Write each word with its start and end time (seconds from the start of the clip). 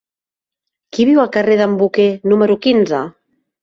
Qui 0.97 1.05
viu 1.11 1.23
al 1.25 1.31
carrer 1.37 1.59
d'en 1.63 1.79
Boquer 1.85 2.09
número 2.35 2.61
quinze? 2.69 3.09